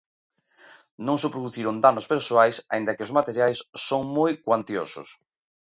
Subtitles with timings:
[1.07, 5.07] Non se produciron danos persoais aínda que os materiais son moi cuantiosos.